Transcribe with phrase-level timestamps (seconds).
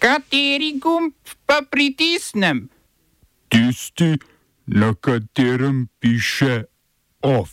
[0.00, 1.12] Kateri gumb
[1.44, 2.70] pa pritisnem?
[3.52, 4.16] Tisti,
[4.66, 6.64] na katerem piše
[7.20, 7.50] OF.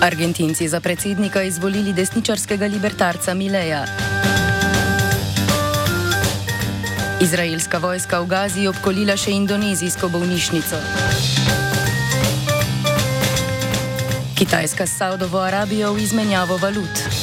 [0.00, 3.86] Argentinci za predsednika izvolili desničarskega libertarca Mileja.
[7.20, 10.76] Izraelska vojska v Gazi je obkolila še indonezijsko bolnišnico.
[14.36, 17.15] Kitajska s Saudovo Arabijo v izmenjavo valut.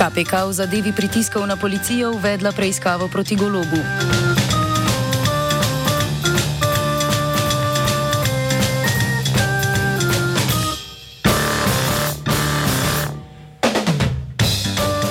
[0.00, 3.76] KPK v zadevi pritiskov na policijo uvedla preiskavo proti golobu.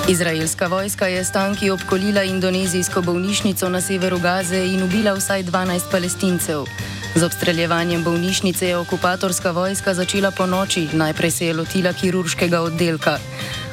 [0.09, 5.91] Izraelska vojska je s tanki obkolila indonezijsko bolnišnico na severu Gaze in ubila vsaj 12
[5.91, 6.65] palestincev.
[7.15, 13.19] Z obstreljevanjem bolnišnice je okupatorska vojska začela po noči, najprej se je lotila kirurškega oddelka.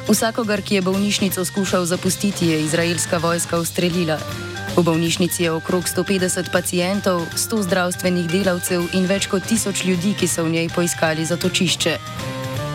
[0.07, 4.15] Vsakogar, ki je bolnišnico skušal zapustiti, je izraelska vojska ustrelila.
[4.77, 10.27] V bolnišnici je okrog 150 pacijentov, 100 zdravstvenih delavcev in več kot tisoč ljudi, ki
[10.27, 11.97] so v njej poiskali zatočišče.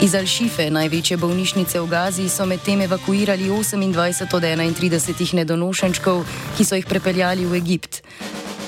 [0.05, 6.25] Iz Al-Šife, največje bolnišnice v Gazi, so medtem evakuirali 28 od 31 nedonošenčkov,
[6.59, 8.03] ki so jih prepeljali v Egipt.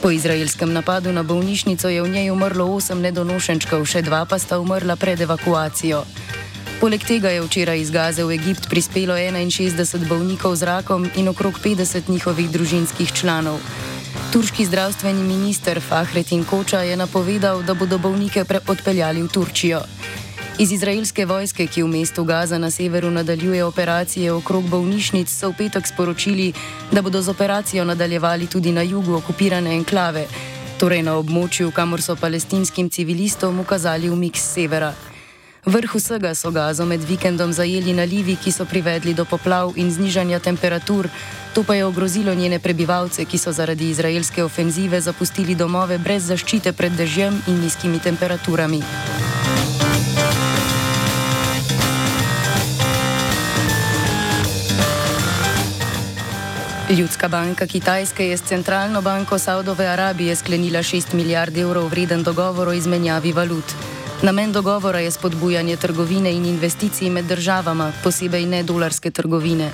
[0.01, 4.56] Po izraelskem napadu na bolnišnico je v njej umrlo 8 nedonošenčkov, še dva pa sta
[4.56, 6.05] umrla pred evakuacijo.
[6.85, 11.57] Poleg tega je včeraj iz Gaze v Egipt prispelo 61 bolnikov z rakom in okrog
[11.57, 13.57] 50 njihovih družinskih članov.
[14.33, 19.81] Turški zdravstveni minister Fahretin Koča je napovedal, da bodo bolnike odpeljali v Turčijo.
[20.59, 25.65] Iz izraelske vojske, ki v mestu Gaza na severu nadaljuje operacije okrog bolnišnic, so v
[25.65, 26.53] petek sporočili,
[26.93, 30.29] da bodo z operacijo nadaljevali tudi na jugu okupirane enklave,
[30.77, 34.95] torej na območju, kamor so palestinskim civilistom ukazali umik z severa.
[35.65, 40.39] Vrh vsega so Gazo med vikendom zajeli nalivi, ki so privedli do poplav in znižanja
[40.39, 41.09] temperatur,
[41.56, 46.72] to pa je ogrozilo njene prebivalce, ki so zaradi izraelske ofenzive zapustili domove brez zaščite
[46.72, 48.83] pred dežjem in nizkimi temperaturami.
[56.91, 62.69] Ljudska banka Kitajske je s centralno banko Saudove Arabije sklenila 6 milijard evrov vreden dogovor
[62.69, 63.75] o izmenjavi valut.
[64.25, 69.71] Namen dogovora je spodbujanje trgovine in investicij med državama, posebej ne dolarske trgovine.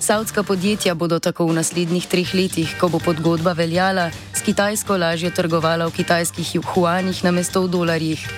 [0.00, 5.30] Saudska podjetja bodo tako v naslednjih treh letih, ko bo podgodba veljala, s Kitajsko lažje
[5.34, 8.28] trgovala v kitajskih juanih namesto v dolarjih.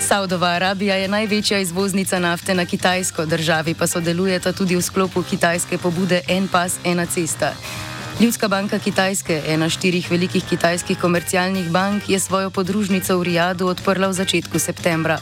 [0.00, 5.78] Saudova Arabija je največja izvoznica nafte na Kitajsko, državi pa sodelujeta tudi v sklopu kitajske
[5.78, 7.54] pobude En pas, ena cesta.
[8.22, 14.06] Ljudska banka Kitajske, ena štirih velikih kitajskih komercialnih bank, je svojo podružnico v Rijadu odprla
[14.08, 15.18] v začetku septembra.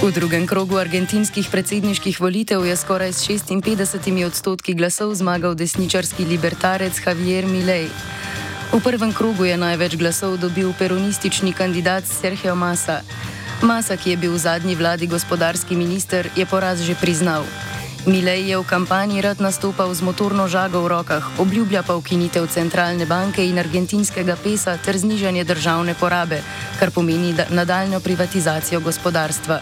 [0.00, 6.96] V drugem krogu argentinskih predsedniških volitev je skoraj s 56 odstotki glasov zmagal desničarski libertarec
[7.06, 7.92] Javier Milei.
[8.72, 13.04] V prvem krogu je največ glasov dobil peronistični kandidat Sergio Massa.
[13.62, 17.44] Massa, ki je bil v zadnji vladi gospodarski minister, je poraz že priznal.
[18.04, 23.06] Milei je v kampanji rad nastopal z motorno žago v rokah, obljublja pa ukinitev centralne
[23.08, 26.42] banke in argentinskega pesa ter znižanje državne porabe,
[26.76, 29.60] kar pomeni nadaljno privatizacijo gospodarstva.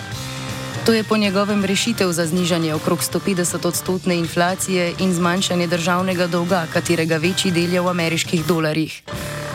[0.87, 6.67] To je po njegovem rešitev za znižanje okrog 150 odstotne inflacije in zmanjšanje državnega dolga,
[6.73, 9.03] katerega večji del je v ameriških dolarjih.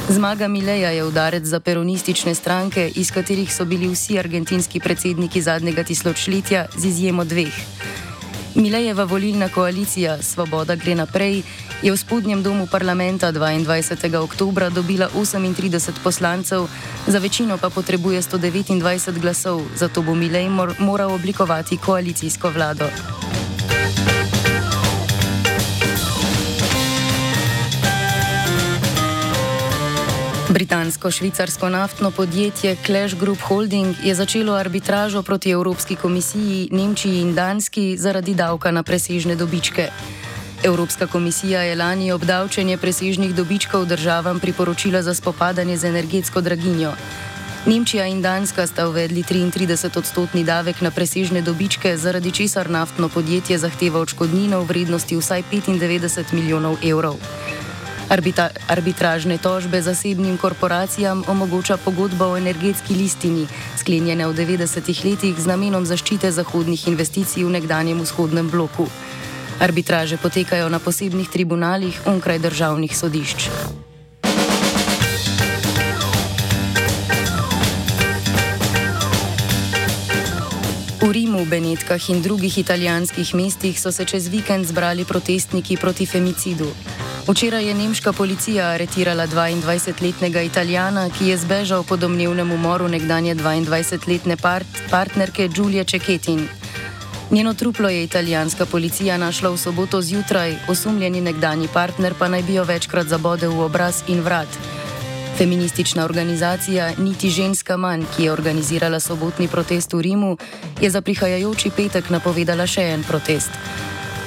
[0.10, 5.84] Zmaga Mileja je udarec za peronistične stranke, iz katerih so bili vsi argentinski predsedniki zadnjega
[5.84, 7.54] tisočletja, z izjemo dveh.
[8.56, 11.44] Milejeva volilna koalicija Svoboda gre naprej
[11.82, 14.16] je v spodnjem domu parlamenta 22.
[14.18, 16.68] oktober dobila 38 poslancev,
[17.08, 22.86] za večino pa potrebuje 129 glasov, zato bo Milej mor moral oblikovati koalicijsko vlado.
[30.58, 37.98] Britansko-švicarsko naftno podjetje Clash Group Holding je začelo arbitražo proti Evropski komisiji, Nemčiji in Danski
[37.98, 39.90] zaradi davka na presežne dobičke.
[40.64, 46.94] Evropska komisija je lani obdavčenje presežnih dobičkov državam priporočila za spopadanje z energetsko draginjo.
[47.66, 53.58] Nemčija in Danska sta uvedli 33 odstotni davek na presežne dobičke, zaradi česar naftno podjetje
[53.58, 57.16] zahteva odškodnino v vrednosti vsaj 95 milijonov evrov.
[58.08, 63.44] Arbita arbitražne tožbe zasebnim korporacijam omogoča pogodba o energetski listini,
[63.76, 68.88] sklenjena v 90-ih letih z namenom zaščite zahodnih investicij v nekdanjem vzhodnem bloku.
[69.60, 73.50] Arbitraže potekajo na posebnih tribunalih onkraj državnih sodišč.
[81.04, 86.72] V Rimu, Benetkah in drugih italijanskih mestih so se čez vikend zbrali protestniki proti femicidu.
[87.28, 94.38] Včeraj je nemška policija aretirala 22-letnega italijana, ki je zbežal po domnevnem umoru nekdanje 22-letne
[94.38, 96.48] part partnerke Giulia Cecchetin.
[97.32, 102.54] Njeno truplo je italijanska policija našla v soboto zjutraj, osumljeni nekdani partner pa naj bi
[102.54, 104.48] jo večkrat zabodel v obraz in vrat.
[105.38, 110.38] Feministična organizacija Niti ženska manj, ki je organizirala sobotni protest v Rimu,
[110.82, 113.52] je za prihajajoči petek napovedala še en protest.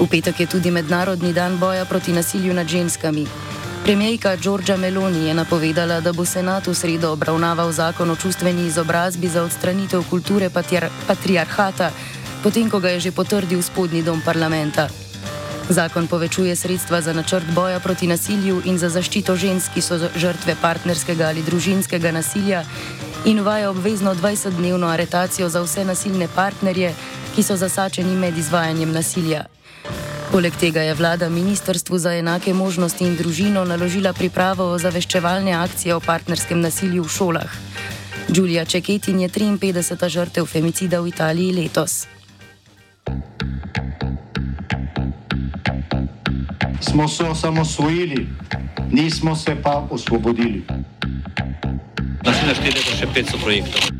[0.00, 3.26] V petek je tudi Mednarodni dan boja proti nasilju nad ženskami.
[3.84, 9.28] Premijejka Giorgia Meloni je napovedala, da bo senat v sredo obravnaval zakon o čustveni izobrazbi
[9.28, 11.90] za odstranitev kulture patriar patriarhata,
[12.42, 14.88] potem ko ga je že potrdil spodnji dom parlamenta.
[15.68, 20.56] Zakon povečuje sredstva za načrt boja proti nasilju in za zaščito žensk, ki so žrtve
[20.60, 22.64] partnerskega ali družinskega nasilja,
[23.24, 26.94] in uvaja obvezno 20-dnevno aretacijo za vse nasilne partnerje,
[27.36, 29.44] ki so zasačeni med izvajanjem nasilja.
[30.30, 36.00] Poleg tega je vlada Ministrstvu za enake možnosti in družino naložila pripravo ozaveščevalne akcije o
[36.00, 37.58] partnerskem nasilju v šolah.
[38.28, 40.08] Giulia Čeketin je 53.
[40.08, 42.06] žrtev femicida v Italiji letos.
[46.90, 48.28] smo se osamosvojili,
[48.90, 50.62] nismo se pa osvobodili.
[52.24, 53.99] Naslednje število je še 500 projektov.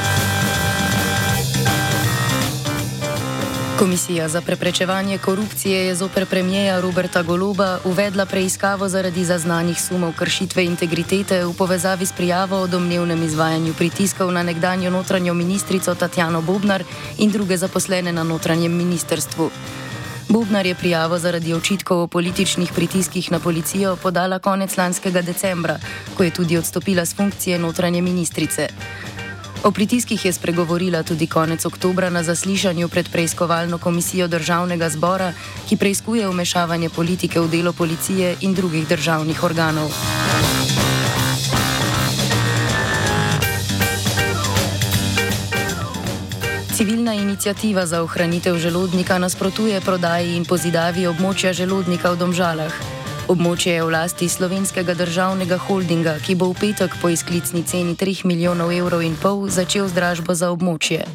[3.81, 10.65] Komisija za preprečevanje korupcije je zoper premijeja Roberta Goloba uvedla preiskavo zaradi zaznanih sumov kršitve
[10.65, 16.83] integritete v povezavi s prijavo o domnevnem izvajanju pritiskov na nekdanjo notranjo ministrico Tatjano Bobnar
[17.17, 19.49] in druge zaposlene na notranjem ministrstvu.
[20.29, 25.79] Bubnar je prijavo zaradi očitkov o političnih pritiskih na policijo podala konec lanskega decembra,
[26.17, 28.67] ko je tudi odstopila z funkcije notranje ministrice.
[29.63, 35.33] O pritiskih je spregovorila tudi konec oktobra na zaslišanju pred preiskovalno komisijo državnega zbora,
[35.69, 39.93] ki preiskuje umešavanje politike v delo policije in drugih državnih organov.
[46.73, 53.00] Civilna inicijativa za ohranitev želodnika nasprotuje prodaji in pozidavi območja želodnika v Domžalah.
[53.31, 58.27] Območje je v lasti slovenskega državnega holdinga, ki bo v petek po izklicni ceni 3
[58.27, 61.07] milijonov evrov in pol začel z dražbo za območje.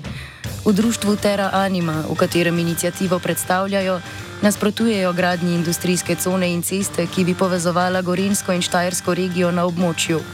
[0.64, 4.00] V društvu Terra Anima, v katerem inicijativo predstavljajo,
[4.40, 10.24] nasprotujejo gradnji industrijske cone in ceste, ki bi povezovala Gorensko in Štajersko regijo na območju.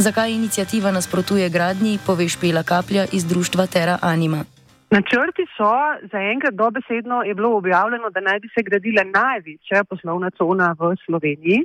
[0.00, 4.53] Zakaj inicijativa nasprotuje gradnji, pove Špela Kaplja iz društva Terra Anima.
[4.94, 5.74] Načrti so,
[6.12, 11.64] zaenkrat dobesedno je bilo objavljeno, da naj bi se gradila največja poslovna cona v Sloveniji.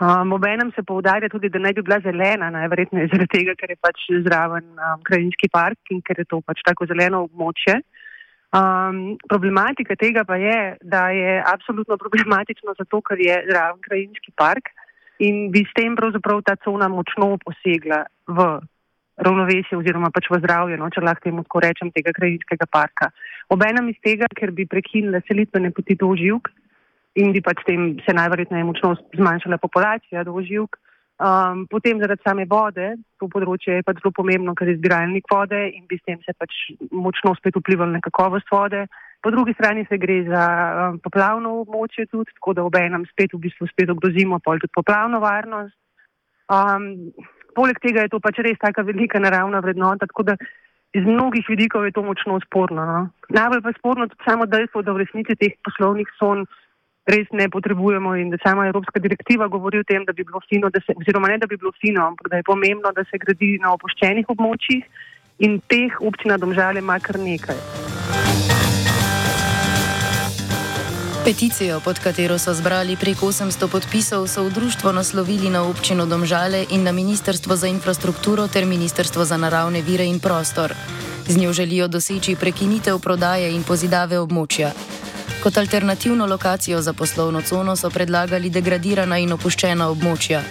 [0.00, 3.78] Um, Obenem se poudarja tudi, da naj bi bila zelena, najverjetneje zaradi tega, ker je
[3.86, 7.80] pač zraven um, krajinski park in ker je to pač tako zeleno območje.
[8.56, 14.70] Um, problematika tega pa je, da je absolutno problematično zato, ker je zraven krajinski park
[15.18, 18.48] in bi s tem pravzaprav ta cona močno posegla v
[19.16, 23.10] ravnovesje oziroma pač v zdravje, no, če lahko temu tako rečem, tega krajinskega parka.
[23.52, 26.52] Obenem iz tega, ker bi prekinile selitvene poti do živk
[27.16, 30.76] in bi pač tem se najverjetneje močno zmanjšala populacija do živk.
[31.16, 35.56] Um, potem zaradi same vode, to področje je pač zelo pomembno, ker je zbiralnik vode
[35.72, 36.52] in bi s tem se pač
[36.92, 38.84] močno spet vplival na kakovost vode.
[39.24, 43.40] Po drugi strani se gre za um, poplavno območje tudi, tako da obenem spet v
[43.48, 45.72] bistvu spet ogrozimo pol tudi poplavno varnost.
[46.52, 47.16] Um,
[47.56, 50.36] poleg tega je to pač res taka velika naravna vrednota, tako da
[50.96, 52.84] iz mnogih vidikov je to močno sporno.
[52.84, 53.00] No?
[53.28, 56.46] Najbolj pa sporno tudi samo dejstvo, da v resnici teh poslovnih son
[57.06, 60.70] res ne potrebujemo in da sama Evropska direktiva govori o tem, da bi bilo fino,
[60.74, 63.72] se, oziroma ne da bi bilo fino, ampak da je pomembno, da se gradi na
[63.76, 64.82] opuščenih območjih
[65.46, 68.55] in teh občina domžale ima kar nekaj.
[71.26, 76.62] Peticijo, pod katero so zbrali prek 800 podpisov, so v društvo naslovili na občino Domžale
[76.70, 80.70] in na Ministrstvo za infrastrukturo ter Ministrstvo za naravne vire in prostor.
[81.26, 84.70] Z njo želijo doseči prekinitev prodaje in pozidave območja.
[85.42, 90.42] Kot alternativno lokacijo za poslovno cono so predlagali degradirana in opuščena območja.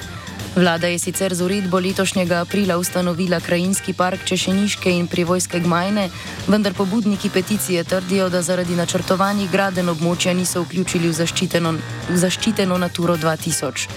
[0.56, 6.06] Vlada je sicer z uredbo letošnjega aprila ustanovila krajinski park Češeniške in privojske gmajne,
[6.48, 11.74] vendar pobudniki peticije trdijo, da zaradi načrtovanih graden območja niso vključili v zaščiteno,
[12.08, 13.92] v zaščiteno Naturo 2000.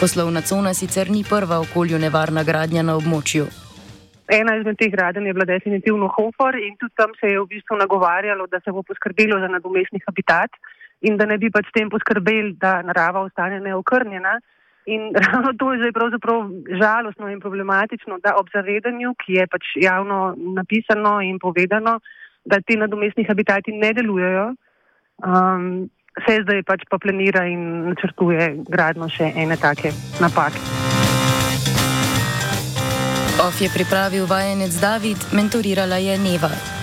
[0.00, 3.48] Poslovna cona sicer ni prva okolju nevarna gradnja na območju.
[4.28, 7.80] Ena izmed teh gradenj je bila definitivno Hofer in tudi tam se je v bistvu
[7.80, 10.52] nagovarjalo, da se bo poskrbelo za nadomestni habitat
[11.00, 14.40] in da ne bi pač s tem poskrbeli, da narava ostane neokrnjena.
[14.86, 16.50] In ravno to je zdaj pravzaprav
[16.80, 21.98] žalostno in problematično, da ob zavedanju, ki je pač javno napisano in povedano,
[22.44, 24.54] da ti nadomestni habitati ne delujejo,
[25.24, 25.88] um,
[26.26, 30.60] se zdaj pač pa planira in načrtuje gradno še ene take napake.
[33.44, 36.73] OF je pripravil vajenec David, mentorirala je Neva.